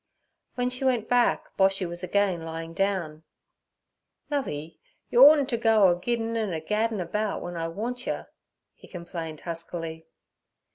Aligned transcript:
When 0.55 0.71
she 0.71 0.83
went 0.83 1.07
back, 1.07 1.55
Boshy 1.57 1.85
was 1.87 2.01
again 2.01 2.41
lying 2.41 2.73
down. 2.73 3.21
'Lovey, 4.31 4.79
yer 5.11 5.19
ortn't 5.19 5.47
t' 5.49 5.57
go 5.57 5.89
a 5.89 5.95
giddin' 5.95 6.35
an' 6.35 6.53
a 6.53 6.59
gaddin' 6.59 6.99
about 6.99 7.43
wen 7.43 7.55
I 7.55 7.67
want 7.67 8.07
yer' 8.07 8.25
he 8.73 8.87
complained 8.87 9.41
huskily. 9.41 10.07